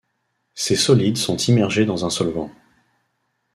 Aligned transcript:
Ces 0.55 0.75
solides 0.77 1.17
sont 1.17 1.37
immergés 1.37 1.85
dans 1.85 2.05
un 2.05 2.09
solvant. 2.09 2.49